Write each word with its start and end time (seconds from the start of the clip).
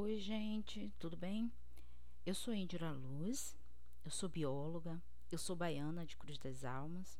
Oi, 0.00 0.16
gente, 0.16 0.92
tudo 0.96 1.16
bem? 1.16 1.52
Eu 2.24 2.32
sou 2.32 2.54
Indira 2.54 2.92
Luz, 2.92 3.56
eu 4.04 4.12
sou 4.12 4.28
bióloga, 4.28 5.02
eu 5.28 5.36
sou 5.36 5.56
baiana 5.56 6.06
de 6.06 6.16
Cruz 6.16 6.38
das 6.38 6.62
Almas. 6.62 7.18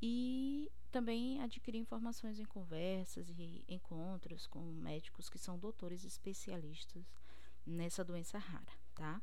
e 0.00 0.72
também 0.90 1.42
adquirir 1.42 1.78
informações 1.78 2.38
em 2.38 2.44
conversas 2.46 3.28
e 3.28 3.62
encontros 3.68 4.46
com 4.46 4.60
médicos 4.60 5.28
que 5.28 5.38
são 5.38 5.58
doutores 5.58 6.04
especialistas 6.04 7.04
nessa 7.66 8.02
doença 8.02 8.38
rara, 8.38 8.72
tá? 8.94 9.20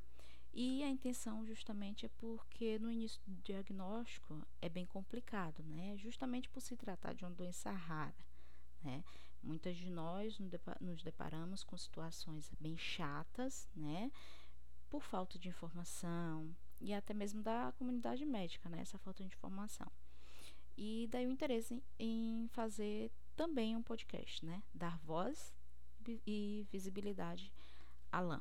E 0.53 0.83
a 0.83 0.89
intenção 0.89 1.43
justamente 1.47 2.05
é 2.05 2.09
porque 2.09 2.77
no 2.77 2.91
início 2.91 3.19
do 3.25 3.41
diagnóstico 3.41 4.39
é 4.61 4.69
bem 4.69 4.85
complicado, 4.85 5.63
né? 5.63 5.97
Justamente 5.97 6.47
por 6.47 6.61
se 6.61 6.77
tratar 6.77 7.13
de 7.13 7.25
uma 7.25 7.31
doença 7.31 7.71
rara, 7.71 8.13
né? 8.83 9.03
Muitas 9.41 9.75
de 9.75 9.89
nós 9.89 10.37
nos 10.79 11.01
deparamos 11.01 11.63
com 11.63 11.75
situações 11.75 12.51
bem 12.59 12.77
chatas, 12.77 13.67
né? 13.75 14.11
Por 14.93 15.01
falta 15.01 15.39
de 15.39 15.49
informação 15.49 16.55
e 16.79 16.93
até 16.93 17.15
mesmo 17.15 17.41
da 17.41 17.73
comunidade 17.79 18.23
médica, 18.23 18.69
né, 18.69 18.79
essa 18.79 18.99
falta 18.99 19.23
de 19.23 19.29
informação. 19.33 19.91
E 20.77 21.07
daí 21.09 21.25
o 21.25 21.31
interesse 21.31 21.81
em 21.97 22.47
fazer 22.49 23.11
também 23.35 23.75
um 23.75 23.81
podcast, 23.81 24.45
né, 24.45 24.61
dar 24.71 24.99
voz 24.99 25.51
e 26.27 26.67
visibilidade 26.71 27.51
à 28.11 28.19
lã. 28.19 28.39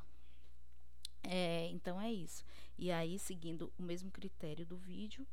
É, 1.23 1.69
então 1.71 1.99
é 1.99 2.13
isso. 2.13 2.45
E 2.77 2.91
aí, 2.91 3.17
seguindo 3.17 3.73
o 3.75 3.81
mesmo 3.81 4.11
critério 4.11 4.63
do 4.63 4.77
vídeo, 4.77 5.25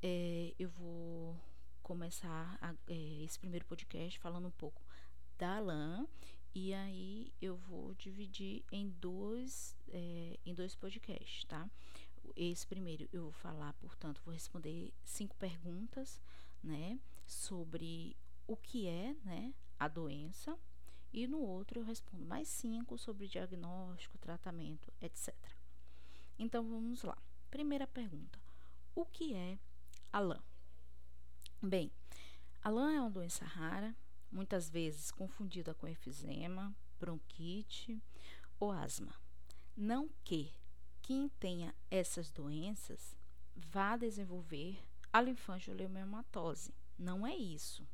é, 0.00 0.54
eu 0.60 0.70
vou 0.70 1.36
começar 1.82 2.56
a, 2.60 2.72
é, 2.86 3.24
esse 3.24 3.36
primeiro 3.36 3.66
podcast 3.66 4.16
falando 4.20 4.46
um 4.46 4.52
pouco 4.52 4.80
da 5.36 5.58
lã 5.58 6.06
e 6.54 6.74
aí 6.74 7.32
eu 7.40 7.56
vou 7.56 7.94
dividir 7.94 8.62
em 8.70 8.90
dois, 8.90 9.76
é, 9.88 10.38
em 10.44 10.54
dois 10.54 10.74
podcasts, 10.74 11.44
tá? 11.44 11.68
Esse 12.36 12.66
primeiro 12.66 13.08
eu 13.12 13.22
vou 13.22 13.32
falar, 13.32 13.72
portanto, 13.74 14.20
vou 14.24 14.34
responder 14.34 14.92
cinco 15.02 15.34
perguntas, 15.36 16.20
né, 16.62 17.00
sobre 17.26 18.16
o 18.46 18.56
que 18.56 18.86
é, 18.86 19.14
né, 19.24 19.54
a 19.78 19.88
doença. 19.88 20.58
E 21.12 21.26
no 21.26 21.40
outro 21.40 21.80
eu 21.80 21.84
respondo 21.84 22.24
mais 22.24 22.48
cinco 22.48 22.96
sobre 22.96 23.28
diagnóstico, 23.28 24.18
tratamento, 24.18 24.92
etc. 25.00 25.34
Então 26.38 26.66
vamos 26.66 27.02
lá. 27.02 27.16
Primeira 27.50 27.86
pergunta: 27.86 28.38
o 28.94 29.04
que 29.04 29.34
é 29.34 29.58
a 30.12 30.20
LAM? 30.20 30.42
Bem, 31.62 31.90
a 32.62 32.70
LAM 32.70 32.92
é 32.92 33.00
uma 33.00 33.10
doença 33.10 33.44
rara 33.44 33.94
muitas 34.32 34.70
vezes 34.70 35.10
confundida 35.10 35.74
com 35.74 35.86
efizema, 35.86 36.74
bronquite 36.98 38.02
ou 38.58 38.72
asma. 38.72 39.14
Não 39.76 40.08
que 40.24 40.52
quem 41.02 41.28
tenha 41.40 41.74
essas 41.90 42.30
doenças 42.30 43.16
vá 43.54 43.96
desenvolver 43.96 44.82
a 45.12 45.20
linfangioleumatose. 45.20 46.74
Não 46.98 47.26
é 47.26 47.36
isso. 47.36 47.86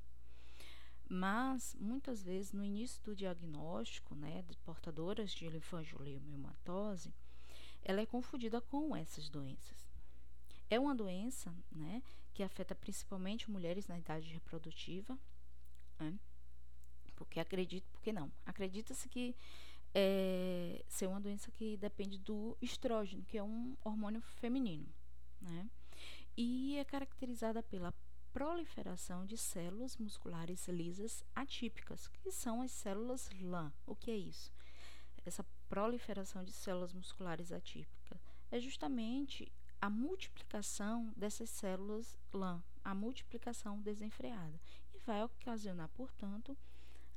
Mas, 1.09 1.75
muitas 1.81 2.23
vezes, 2.23 2.53
no 2.53 2.63
início 2.63 3.03
do 3.03 3.17
diagnóstico 3.17 4.15
né, 4.15 4.43
de 4.43 4.59
portadoras 4.59 5.33
de 5.33 5.49
linfangioleumatose, 5.49 7.15
ela 7.83 8.01
é 8.03 8.07
confundida 8.07 8.61
com 8.61 8.95
essas 8.95 9.31
doenças. 9.31 9.89
É 10.69 10.79
uma 10.79 10.95
doença 10.95 11.55
né, 11.73 12.03
que 12.35 12.43
afeta 12.43 12.75
principalmente 12.75 13.51
mulheres 13.51 13.87
na 13.89 13.99
idade 13.99 14.29
reprodutiva, 14.29 15.19
né? 15.99 16.19
Porque 17.19 17.41
acredito, 17.41 17.89
porque 17.91 18.13
não. 18.13 18.31
Acredita-se 18.47 19.09
que 19.09 19.35
é, 19.95 20.85
ser 20.89 21.07
uma 21.07 21.21
doença 21.21 21.51
que 21.51 21.77
depende 21.77 22.19
do 22.19 22.57
estrógeno, 22.63 23.25
que 23.25 23.37
é 23.37 23.43
um 23.43 23.77
hormônio 23.85 24.21
feminino, 24.21 24.87
né? 25.41 25.69
E 26.37 26.77
é 26.77 26.85
caracterizada 26.85 27.63
pela 27.63 27.93
proliferação 28.33 29.27
de 29.27 29.37
células 29.37 29.97
musculares 29.97 30.69
lisas 30.69 31.25
atípicas, 31.35 32.07
que 32.07 32.31
são 32.31 32.63
as 32.63 32.71
células 32.71 33.29
LAM. 33.41 33.73
O 33.85 33.97
que 33.97 34.11
é 34.11 34.17
isso? 34.17 34.53
Essa 35.27 35.45
proliferação 35.69 36.45
de 36.45 36.53
células 36.53 36.93
musculares 36.93 37.51
atípicas 37.51 38.21
é 38.51 38.61
justamente 38.61 39.51
a 39.81 39.91
multiplicação 39.91 41.13
dessas 41.17 41.51
células 41.51 42.19
LAM, 42.33 42.63
a 42.85 42.95
multiplicação 42.95 43.81
desenfreada, 43.81 44.61
e 44.95 44.99
vai 44.99 45.23
ocasionar, 45.23 45.89
portanto, 45.91 46.57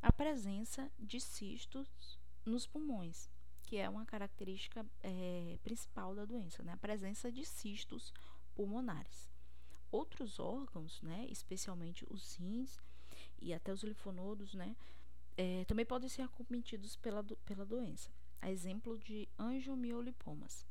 a 0.01 0.12
presença 0.12 0.91
de 0.97 1.19
cistos 1.19 2.19
nos 2.45 2.66
pulmões, 2.66 3.29
que 3.63 3.78
é 3.78 3.88
uma 3.88 4.06
característica 4.06 4.85
é, 5.01 5.59
principal 5.63 6.16
da 6.16 6.25
doença, 6.25 6.63
né? 6.63 6.73
a 6.73 6.78
presença 6.78 7.31
de 7.31 7.45
cistos 7.45 8.13
pulmonares. 8.56 9.29
Outros 9.91 10.39
órgãos, 10.39 11.01
né, 11.01 11.28
especialmente 11.29 12.06
os 12.09 12.35
rins 12.35 12.79
e 13.41 13.53
até 13.53 13.73
os 13.73 13.84
linfonodos, 13.84 14.53
né, 14.53 14.75
é, 15.38 15.66
também 15.66 15.85
podem 15.85 16.07
ser 16.07 16.22
acometidos 16.22 16.95
pela, 16.95 17.22
do, 17.22 17.35
pela 17.38 17.66
doença. 17.66 18.09
A 18.41 18.50
exemplo 18.50 18.97
de 18.97 19.28
angiomiolipomas, 19.38 20.66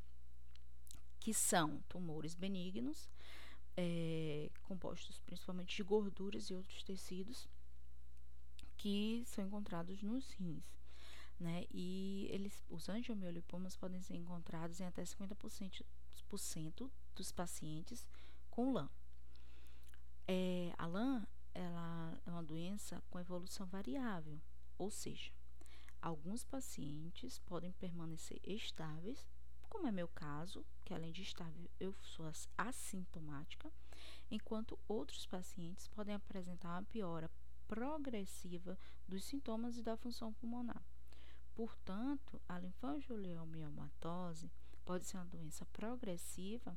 que 1.20 1.34
são 1.34 1.82
tumores 1.88 2.34
benignos, 2.34 3.10
é, 3.76 4.50
compostos 4.62 5.20
principalmente 5.20 5.76
de 5.76 5.82
gorduras 5.82 6.50
e 6.50 6.54
outros 6.54 6.82
tecidos, 6.82 7.46
que 8.80 9.22
são 9.26 9.44
encontrados 9.44 10.02
nos 10.02 10.30
rins. 10.30 10.64
Né? 11.38 11.66
E 11.70 12.28
eles, 12.30 12.64
os 12.70 12.88
angiomiolipomas 12.88 13.76
podem 13.76 14.00
ser 14.00 14.14
encontrados 14.16 14.80
em 14.80 14.86
até 14.86 15.02
50% 15.02 16.90
dos 17.14 17.30
pacientes 17.30 18.08
com 18.50 18.72
LAM. 18.72 18.88
É, 20.26 20.72
a 20.78 20.86
LAM 20.86 21.26
ela 21.52 22.18
é 22.24 22.30
uma 22.30 22.42
doença 22.42 23.02
com 23.10 23.20
evolução 23.20 23.66
variável, 23.66 24.40
ou 24.78 24.90
seja, 24.90 25.30
alguns 26.00 26.42
pacientes 26.42 27.38
podem 27.38 27.72
permanecer 27.72 28.40
estáveis, 28.42 29.28
como 29.68 29.88
é 29.88 29.92
meu 29.92 30.08
caso, 30.08 30.64
que 30.86 30.94
além 30.94 31.12
de 31.12 31.20
estável 31.20 31.70
eu 31.78 31.94
sou 32.00 32.30
assintomática, 32.56 33.70
enquanto 34.30 34.78
outros 34.88 35.26
pacientes 35.26 35.86
podem 35.88 36.14
apresentar 36.14 36.70
uma 36.70 36.82
piora 36.84 37.30
progressiva 37.70 38.76
dos 39.06 39.24
sintomas 39.24 39.78
e 39.78 39.82
da 39.82 39.96
função 39.96 40.32
pulmonar. 40.32 40.82
Portanto, 41.54 42.42
a 42.48 42.58
linfangioleumioma,tose 42.58 44.50
pode 44.84 45.06
ser 45.06 45.18
uma 45.18 45.26
doença 45.26 45.64
progressiva 45.66 46.76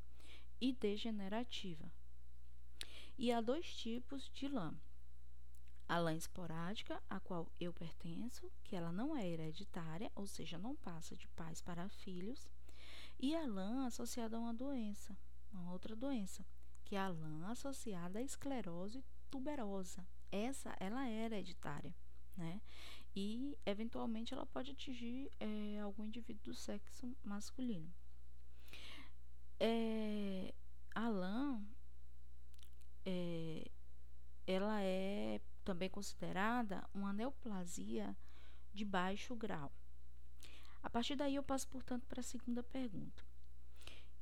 e 0.62 0.72
degenerativa. 0.72 1.92
E 3.18 3.32
há 3.32 3.42
dois 3.42 3.76
tipos 3.76 4.30
de 4.36 4.48
lã. 4.48 4.72
A 5.90 5.98
lã 5.98 6.14
esporádica, 6.14 7.02
a 7.10 7.20
qual 7.20 7.52
eu 7.60 7.74
pertenço, 7.74 8.52
que 8.64 8.76
ela 8.76 8.92
não 8.92 9.16
é 9.16 9.28
hereditária, 9.28 10.12
ou 10.14 10.28
seja, 10.28 10.60
não 10.60 10.76
passa 10.76 11.16
de 11.16 11.28
pais 11.30 11.60
para 11.60 11.90
filhos, 11.90 12.48
e 13.20 13.36
a 13.36 13.48
lã 13.48 13.88
associada 13.88 14.38
a 14.38 14.40
uma 14.40 14.54
doença, 14.54 15.18
uma 15.52 15.72
outra 15.72 15.96
doença, 15.96 16.46
que 16.86 16.96
é 16.96 17.00
a 17.00 17.10
lã 17.10 17.48
associada 17.48 18.20
à 18.20 18.22
esclerose 18.22 19.04
tuberosa. 19.32 20.06
Essa, 20.34 20.76
ela 20.80 21.08
é 21.08 21.26
hereditária, 21.26 21.94
né? 22.36 22.60
E, 23.16 23.56
eventualmente, 23.68 24.34
ela 24.34 24.48
pode 24.48 24.72
atingir 24.72 25.32
é, 25.40 25.80
algum 25.80 26.04
indivíduo 26.04 26.46
do 26.46 26.56
sexo 26.56 27.16
masculino. 27.24 27.94
É, 29.60 30.52
a 30.96 31.08
lã, 31.08 31.62
é, 33.06 33.70
ela 34.48 34.82
é 34.82 35.40
também 35.64 35.88
considerada 35.88 36.84
uma 36.96 37.14
neoplasia 37.14 38.18
de 38.74 38.84
baixo 38.84 39.36
grau. 39.36 39.72
A 40.82 40.90
partir 40.90 41.16
daí 41.16 41.36
eu 41.36 41.44
passo, 41.44 41.68
portanto, 41.68 42.08
para 42.08 42.22
a 42.22 42.24
segunda 42.24 42.64
pergunta. 42.64 43.24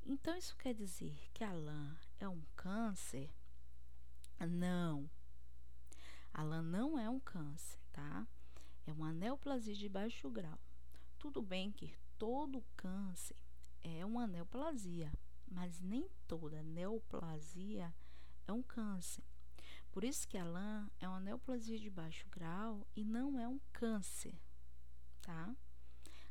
Então 0.04 0.36
isso 0.36 0.54
quer 0.58 0.74
dizer 0.74 1.30
que 1.32 1.42
a 1.42 1.52
lã 1.54 1.96
é 2.20 2.28
um 2.28 2.42
câncer? 2.54 3.30
Não. 4.38 5.08
A 6.34 6.42
lã 6.42 6.62
não 6.62 6.98
é 6.98 7.08
um 7.08 7.20
câncer, 7.20 7.78
tá? 7.92 8.26
É 8.86 8.92
uma 8.92 9.12
neoplasia 9.12 9.74
de 9.74 9.88
baixo 9.88 10.30
grau. 10.30 10.58
Tudo 11.18 11.42
bem 11.42 11.70
que 11.70 11.94
todo 12.18 12.64
câncer 12.76 13.36
é 13.82 14.04
uma 14.04 14.26
neoplasia, 14.26 15.12
mas 15.46 15.80
nem 15.80 16.08
toda 16.26 16.62
neoplasia 16.62 17.94
é 18.46 18.52
um 18.52 18.62
câncer. 18.62 19.22
Por 19.90 20.04
isso 20.04 20.26
que 20.26 20.38
a 20.38 20.44
lã 20.44 20.90
é 20.98 21.06
uma 21.06 21.20
neoplasia 21.20 21.78
de 21.78 21.90
baixo 21.90 22.26
grau 22.30 22.86
e 22.96 23.04
não 23.04 23.38
é 23.38 23.46
um 23.46 23.60
câncer, 23.72 24.34
tá? 25.20 25.54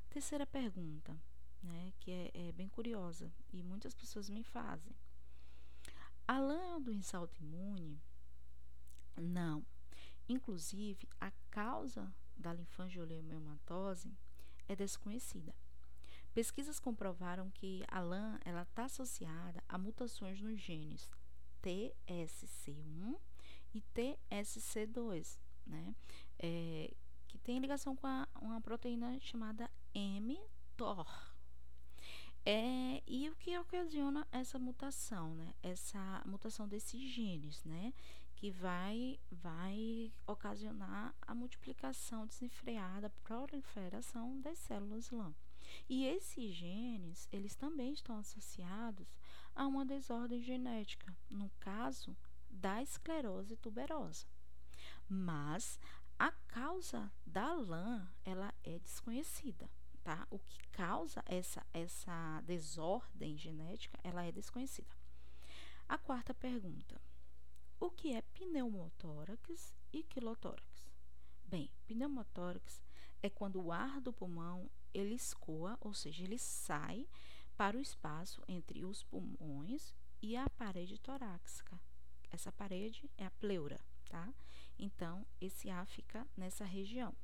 Terceira 0.09 0.47
pergunta, 0.47 1.15
né, 1.61 1.93
que 1.99 2.11
é, 2.11 2.31
é 2.33 2.51
bem 2.51 2.67
curiosa 2.67 3.31
e 3.53 3.61
muitas 3.61 3.93
pessoas 3.93 4.29
me 4.29 4.43
fazem. 4.43 4.95
A 6.27 6.39
lã 6.39 6.59
é 6.59 6.67
uma 6.71 6.81
doença 6.81 7.17
autoimune? 7.17 8.01
Não. 9.15 9.63
Inclusive, 10.27 11.07
a 11.19 11.31
causa 11.49 12.13
da 12.37 12.53
linfangioleumatose 12.53 14.11
é 14.67 14.75
desconhecida. 14.75 15.53
Pesquisas 16.33 16.79
comprovaram 16.79 17.49
que 17.51 17.83
a 17.87 17.99
lã 17.99 18.39
está 18.61 18.85
associada 18.85 19.61
a 19.67 19.77
mutações 19.77 20.41
nos 20.41 20.59
genes 20.59 21.09
TSC1 21.61 23.17
e 23.73 23.81
TSC2, 23.93 25.39
né? 25.65 25.95
É, 26.39 26.93
que 27.27 27.37
tem 27.37 27.59
ligação 27.59 27.95
com 27.95 28.07
a, 28.07 28.27
uma 28.41 28.59
proteína 28.61 29.19
chamada 29.19 29.69
mTOR. 29.93 31.31
É, 32.43 33.03
e 33.05 33.29
o 33.29 33.35
que 33.35 33.57
ocasiona 33.57 34.27
essa 34.31 34.57
mutação, 34.57 35.35
né? 35.35 35.53
Essa 35.61 36.23
mutação 36.25 36.67
desses 36.67 36.99
genes, 36.99 37.63
né? 37.63 37.93
Que 38.41 38.49
vai, 38.49 39.19
vai 39.31 40.11
ocasionar 40.25 41.13
a 41.21 41.35
multiplicação 41.35 42.25
desenfreada, 42.25 43.11
proliferação 43.23 44.41
das 44.41 44.57
células 44.57 45.11
LAM. 45.11 45.35
E 45.87 46.07
esses 46.07 46.51
genes, 46.51 47.29
eles 47.31 47.55
também 47.55 47.93
estão 47.93 48.17
associados 48.17 49.15
a 49.53 49.67
uma 49.67 49.85
desordem 49.85 50.41
genética, 50.41 51.15
no 51.29 51.51
caso 51.59 52.17
da 52.49 52.81
esclerose 52.81 53.55
tuberosa. 53.57 54.25
Mas 55.07 55.79
a 56.17 56.31
causa 56.47 57.13
da 57.23 57.53
lã, 57.53 58.11
ela 58.25 58.51
é 58.63 58.79
desconhecida, 58.79 59.69
tá? 60.03 60.25
O 60.31 60.39
que 60.39 60.67
causa 60.69 61.23
essa 61.27 61.63
essa 61.71 62.41
desordem 62.41 63.37
genética, 63.37 63.99
ela 64.03 64.25
é 64.25 64.31
desconhecida. 64.31 64.89
A 65.87 65.99
quarta 65.99 66.33
pergunta: 66.33 66.99
O 67.83 67.89
que 67.89 68.13
é 68.13 68.21
pneumotórax 68.21 69.73
e 69.91 70.03
quilotórax? 70.03 70.87
Bem, 71.43 71.67
pneumotórax 71.87 72.79
é 73.23 73.27
quando 73.27 73.59
o 73.59 73.71
ar 73.71 73.99
do 73.99 74.13
pulmão 74.13 74.69
ele 74.93 75.15
escoa, 75.15 75.79
ou 75.81 75.91
seja, 75.91 76.23
ele 76.23 76.37
sai 76.37 77.09
para 77.57 77.75
o 77.75 77.81
espaço 77.81 78.43
entre 78.47 78.85
os 78.85 79.03
pulmões 79.05 79.95
e 80.21 80.37
a 80.37 80.47
parede 80.51 80.99
torácica. 80.99 81.81
Essa 82.29 82.51
parede 82.51 83.09
é 83.17 83.25
a 83.25 83.31
pleura, 83.31 83.79
tá? 84.07 84.31
Então, 84.77 85.25
esse 85.41 85.67
ar 85.67 85.87
fica 85.87 86.27
nessa 86.37 86.63
região. 86.63 87.15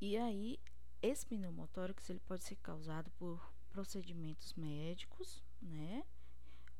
E 0.00 0.16
aí, 0.16 0.58
esse 1.00 1.24
pneumotórax 1.24 2.10
ele 2.10 2.20
pode 2.26 2.42
ser 2.42 2.56
causado 2.56 3.08
por 3.12 3.54
procedimentos 3.70 4.52
médicos, 4.54 5.44
né? 5.62 6.04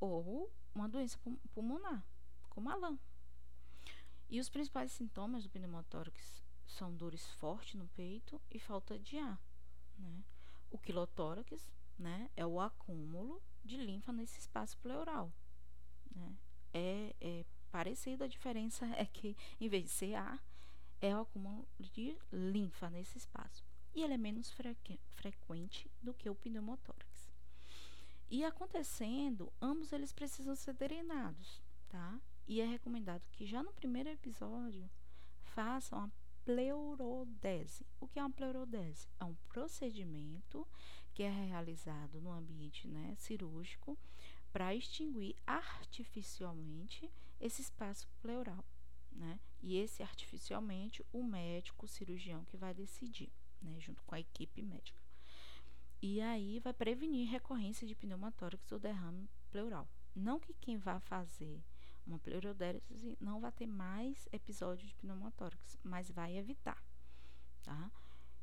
Ou 0.00 0.52
uma 0.74 0.88
doença 0.88 1.16
pulmonar, 1.54 2.04
como 2.56 2.70
a 2.70 2.74
lã. 2.74 2.98
E 4.30 4.40
os 4.40 4.48
principais 4.48 4.90
sintomas 4.90 5.42
do 5.42 5.50
pneumotórax 5.50 6.42
são 6.66 6.96
dores 6.96 7.26
fortes 7.32 7.74
no 7.74 7.86
peito 7.88 8.40
e 8.50 8.58
falta 8.58 8.98
de 8.98 9.18
ar, 9.18 9.38
né? 9.98 10.24
O 10.70 10.78
quilotórax, 10.78 11.70
né, 11.98 12.30
é 12.34 12.46
o 12.46 12.58
acúmulo 12.58 13.42
de 13.62 13.76
linfa 13.76 14.10
nesse 14.10 14.40
espaço 14.40 14.78
pleural, 14.78 15.30
né? 16.10 16.34
É, 16.72 17.14
é 17.20 17.44
parecido, 17.70 18.24
a 18.24 18.26
diferença 18.26 18.86
é 18.96 19.04
que 19.04 19.36
em 19.60 19.68
vez 19.68 19.84
de 19.84 19.90
ser 19.90 20.14
ar, 20.14 20.42
é 20.98 21.14
o 21.14 21.20
acúmulo 21.20 21.68
de 21.78 22.16
linfa 22.32 22.88
nesse 22.88 23.18
espaço. 23.18 23.62
E 23.94 24.02
ele 24.02 24.14
é 24.14 24.18
menos 24.18 24.50
frequente 25.14 25.90
do 26.02 26.14
que 26.14 26.28
o 26.28 26.34
pneumotórax. 26.34 27.30
E 28.30 28.44
acontecendo, 28.44 29.52
ambos 29.60 29.92
eles 29.92 30.12
precisam 30.12 30.56
ser 30.56 30.72
drenados, 30.72 31.62
tá? 31.88 32.18
E 32.48 32.60
é 32.60 32.64
recomendado 32.64 33.22
que 33.32 33.44
já 33.44 33.62
no 33.62 33.72
primeiro 33.72 34.08
episódio 34.08 34.88
façam 35.42 35.98
a 35.98 36.10
pleurodese. 36.44 37.84
O 37.98 38.06
que 38.06 38.20
é 38.20 38.22
uma 38.22 38.30
pleurodese? 38.30 39.08
É 39.18 39.24
um 39.24 39.34
procedimento 39.48 40.66
que 41.12 41.24
é 41.24 41.30
realizado 41.30 42.20
no 42.20 42.30
ambiente 42.30 42.86
né, 42.86 43.16
cirúrgico 43.18 43.98
para 44.52 44.74
extinguir 44.74 45.34
artificialmente 45.44 47.10
esse 47.40 47.62
espaço 47.62 48.08
pleural. 48.22 48.64
Né? 49.10 49.40
E 49.60 49.76
esse 49.76 50.02
artificialmente 50.02 51.04
o 51.12 51.24
médico, 51.24 51.86
o 51.86 51.88
cirurgião 51.88 52.44
que 52.44 52.56
vai 52.56 52.72
decidir, 52.72 53.32
né, 53.60 53.80
junto 53.80 54.04
com 54.04 54.14
a 54.14 54.20
equipe 54.20 54.62
médica. 54.62 55.00
E 56.00 56.20
aí 56.20 56.60
vai 56.60 56.72
prevenir 56.72 57.28
recorrência 57.28 57.86
de 57.86 57.94
pneumotórax 57.94 58.70
ou 58.70 58.78
derrame 58.78 59.28
pleural. 59.50 59.88
Não 60.14 60.38
que 60.38 60.54
quem 60.54 60.76
vá 60.76 61.00
fazer 61.00 61.60
uma 62.06 62.18
pleurodese 62.18 63.16
não 63.20 63.40
vai 63.40 63.50
ter 63.52 63.66
mais 63.66 64.28
episódios 64.32 64.88
de 64.88 64.94
pneumotórax, 64.94 65.78
mas 65.82 66.10
vai 66.10 66.36
evitar, 66.36 66.82
tá? 67.62 67.90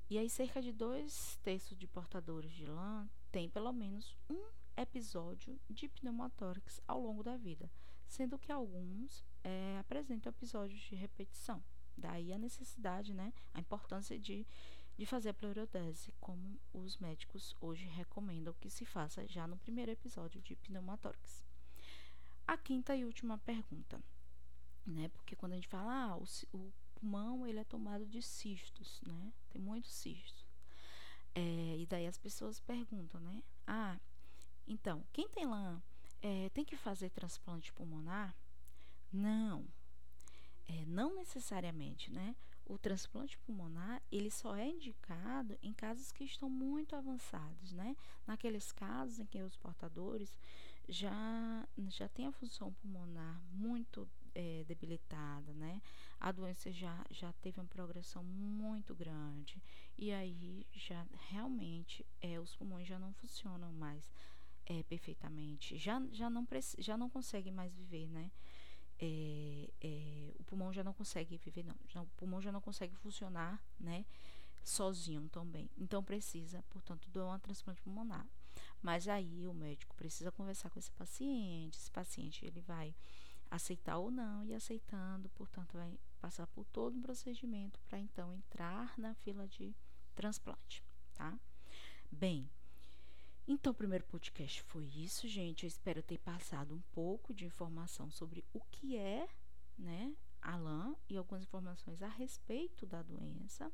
E 0.10 0.18
aí 0.18 0.30
cerca 0.30 0.62
de 0.62 0.72
dois 0.72 1.38
terços 1.42 1.78
de 1.78 1.88
portadores 1.88 2.52
de 2.52 2.66
lã 2.66 3.10
tem 3.32 3.50
pelo 3.50 3.72
menos 3.72 4.16
um 4.30 4.44
episódio 4.76 5.60
de 5.70 5.88
pneumotórax 5.88 6.82
ao 6.88 7.00
longo 7.00 7.24
da 7.24 7.38
vida, 7.38 7.72
sendo 8.06 8.38
que 8.38 8.52
alguns 8.52 9.24
é, 9.44 9.78
apresentam 9.80 10.30
episódios 10.30 10.82
de 10.82 10.96
repetição. 10.96 11.64
Daí 11.98 12.34
a 12.34 12.38
necessidade, 12.38 13.14
né, 13.14 13.34
a 13.54 13.60
importância 13.60 14.20
de, 14.20 14.46
de 14.98 15.06
fazer 15.06 15.30
a 15.30 15.34
pleurodese, 15.34 16.14
como 16.20 16.60
os 16.74 16.98
médicos 16.98 17.56
hoje 17.62 17.86
recomendam 17.86 18.54
que 18.60 18.70
se 18.70 18.86
faça 18.86 19.26
já 19.28 19.48
no 19.48 19.58
primeiro 19.58 19.92
episódio 19.92 20.42
de 20.42 20.56
pneumotórax. 20.56 21.46
A 22.48 22.58
quinta 22.58 22.96
e 22.96 23.06
última 23.06 23.38
pergunta, 23.38 24.02
né? 24.86 25.10
Porque 25.10 25.36
quando 25.36 25.54
a 25.54 25.56
gente 25.56 25.68
fala, 25.68 25.92
ah, 25.92 26.18
o, 26.18 26.24
o 26.58 26.74
pulmão 26.96 27.46
ele 27.48 27.60
é 27.60 27.64
tomado 27.64 28.06
de 28.06 28.22
cistos, 28.22 29.02
né? 29.06 29.34
Tem 29.50 29.62
muitos 29.62 29.92
cistos. 29.92 30.46
É, 31.36 31.78
e 31.78 31.86
daí 31.88 32.06
as 32.06 32.18
pessoas 32.18 32.60
perguntam, 32.60 33.20
né? 33.20 33.44
Ah, 33.66 34.00
então, 34.68 35.04
quem 35.12 35.28
tem 35.30 35.46
lã 35.46 35.82
é, 36.22 36.50
tem 36.50 36.64
que 36.64 36.78
fazer 36.78 37.10
transplante 37.10 37.74
pulmonar? 37.74 38.36
Não, 39.12 39.66
é, 40.68 40.86
não 40.86 41.16
necessariamente, 41.16 42.12
né? 42.12 42.36
O 42.66 42.78
transplante 42.78 43.38
pulmonar 43.40 44.02
ele 44.10 44.32
só 44.32 44.56
é 44.56 44.66
indicado 44.66 45.58
em 45.62 45.74
casos 45.74 46.12
que 46.12 46.24
estão 46.24 46.50
muito 46.50 46.96
avançados, 46.96 47.74
né? 47.74 47.96
Naqueles 48.26 48.72
casos 48.72 49.20
em 49.20 49.26
que 49.26 49.42
os 49.42 49.58
portadores 49.58 50.38
já, 50.88 51.68
já 51.90 52.08
tem 52.10 52.28
a 52.28 52.32
função 52.32 52.74
pulmonar 52.74 53.42
muito 53.52 54.08
é, 54.36 54.64
debilitada, 54.66 55.54
né? 55.54 55.82
A 56.20 56.32
doença 56.32 56.72
já, 56.72 57.06
já 57.10 57.32
teve 57.34 57.60
uma 57.60 57.68
progressão 57.68 58.24
muito 58.24 58.96
grande 58.96 59.62
e 59.98 60.12
aí 60.12 60.66
já 60.74 61.06
realmente 61.30 62.06
é, 62.22 62.40
os 62.40 62.56
pulmões 62.56 62.88
já 62.88 62.98
não 62.98 63.14
funcionam 63.14 63.72
mais 63.74 64.12
é, 64.66 64.84
perfeitamente, 64.84 65.78
já, 65.78 66.02
já, 66.12 66.30
não, 66.30 66.48
já 66.78 66.98
não 66.98 67.10
consegue 67.10 67.52
mais 67.52 67.74
viver, 67.74 68.08
né? 68.08 68.32
É, 69.00 69.70
é, 69.82 70.32
o 70.40 70.44
pulmão 70.44 70.72
já 70.72 70.84
não 70.84 70.94
consegue 70.94 71.38
viver, 71.38 71.64
não. 71.64 71.76
Já, 71.90 72.02
o 72.02 72.08
pulmão 72.16 72.42
já 72.42 72.52
não 72.52 72.62
consegue 72.62 72.96
funcionar, 72.96 73.62
né? 73.80 74.06
Sozinho 74.64 75.28
também. 75.30 75.70
Então 75.78 76.02
precisa, 76.02 76.64
portanto, 76.70 77.10
de 77.10 77.20
uma 77.20 77.38
transplante 77.40 77.82
pulmonar. 77.82 78.26
Mas 78.84 79.08
aí 79.08 79.48
o 79.48 79.54
médico 79.54 79.96
precisa 79.96 80.32
conversar 80.32 80.70
com 80.70 80.78
esse 80.78 80.92
paciente. 80.92 81.80
Esse 81.80 81.90
paciente 81.90 82.46
ele 82.46 82.62
vai 82.62 82.94
aceitar 83.50 83.98
ou 83.98 84.12
não 84.12 84.44
e 84.44 84.54
aceitando, 84.54 85.30
portanto, 85.30 85.78
vai 85.78 85.98
passar 86.20 86.46
por 86.48 86.66
todo 86.66 86.98
um 86.98 87.02
procedimento 87.02 87.80
para 87.88 87.98
então 87.98 88.34
entrar 88.34 88.94
na 88.98 89.14
fila 89.16 89.48
de 89.48 89.74
transplante, 90.14 90.84
tá? 91.14 91.40
Bem, 92.12 92.50
então, 93.48 93.72
o 93.72 93.76
primeiro 93.76 94.06
podcast 94.06 94.62
foi 94.64 94.86
isso, 94.86 95.28
gente. 95.28 95.64
Eu 95.64 95.68
espero 95.68 96.02
ter 96.02 96.18
passado 96.18 96.74
um 96.74 96.82
pouco 96.94 97.34
de 97.34 97.46
informação 97.46 98.10
sobre 98.10 98.44
o 98.54 98.60
que 98.72 98.96
é, 98.96 99.28
né, 99.78 100.14
a 100.42 100.56
lã 100.56 100.96
e 101.10 101.18
algumas 101.18 101.44
informações 101.44 102.02
a 102.02 102.08
respeito 102.08 102.86
da 102.86 103.02
doença. 103.02 103.72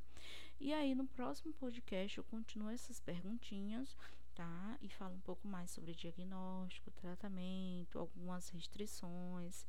E 0.59 0.73
aí, 0.73 0.93
no 0.95 1.07
próximo 1.07 1.53
podcast, 1.53 2.17
eu 2.17 2.23
continuo 2.23 2.69
essas 2.69 2.99
perguntinhas, 2.99 3.95
tá? 4.39 4.77
E 4.81 4.87
falo 4.87 5.15
um 5.15 5.19
pouco 5.19 5.45
mais 5.45 5.69
sobre 5.69 5.93
diagnóstico, 5.93 6.89
tratamento, 6.91 7.99
algumas 7.99 8.47
restrições 8.47 9.67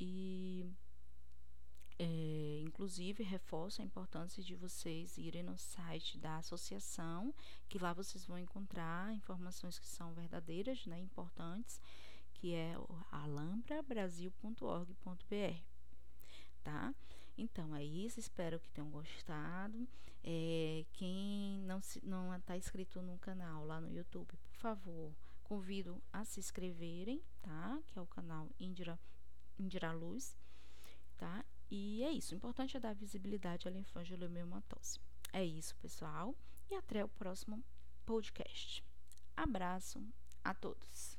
e 0.00 0.64
é, 1.98 2.62
inclusive, 2.64 3.22
reforço 3.22 3.82
a 3.82 3.84
importância 3.84 4.42
de 4.42 4.54
vocês 4.54 5.18
irem 5.18 5.42
no 5.42 5.58
site 5.58 6.16
da 6.16 6.38
associação, 6.38 7.34
que 7.68 7.78
lá 7.78 7.92
vocês 7.92 8.24
vão 8.24 8.38
encontrar 8.38 9.12
informações 9.12 9.78
que 9.78 9.86
são 9.86 10.14
verdadeiras, 10.14 10.86
né, 10.86 10.98
importantes, 10.98 11.78
que 12.32 12.54
é 12.54 12.76
alambrabrasil.org.br, 13.12 15.62
tá? 16.64 16.94
Então, 17.38 17.74
é 17.74 17.84
isso, 17.84 18.18
espero 18.18 18.58
que 18.58 18.68
tenham 18.70 18.90
gostado. 18.90 19.88
É, 20.24 20.84
quem 20.92 21.60
não 21.60 21.78
está 21.78 22.00
não 22.02 22.40
tá 22.40 22.56
inscrito 22.56 23.00
no 23.00 23.16
canal 23.18 23.64
lá 23.64 23.80
no 23.80 23.88
YouTube, 23.88 24.26
por 24.26 24.56
favor, 24.56 25.14
convido 25.44 26.02
a 26.12 26.24
se 26.24 26.40
inscreverem, 26.40 27.22
tá? 27.40 27.80
Que 27.86 27.98
é 27.98 28.02
o 28.02 28.06
canal 28.06 28.48
Indira, 28.58 28.98
Indira 29.56 29.92
Luz, 29.92 30.36
tá? 31.16 31.44
E 31.70 32.02
é 32.02 32.10
isso. 32.10 32.34
O 32.34 32.36
importante 32.36 32.76
é 32.76 32.80
dar 32.80 32.94
visibilidade 32.94 33.68
à 33.68 33.70
linfangioliomiomatosis. 33.70 35.00
É 35.32 35.44
isso, 35.44 35.76
pessoal. 35.76 36.34
E 36.70 36.74
até 36.74 37.04
o 37.04 37.08
próximo 37.08 37.62
podcast. 38.04 38.84
Abraço 39.36 40.02
a 40.42 40.52
todos. 40.52 41.17